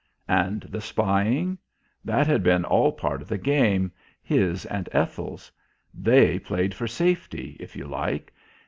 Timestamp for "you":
7.75-7.85